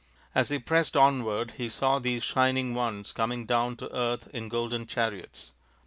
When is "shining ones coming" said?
2.23-3.45